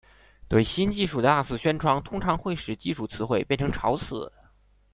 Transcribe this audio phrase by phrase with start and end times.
[0.47, 4.31] 对新技术的大肆宣传通常会使技术词汇变成潮词。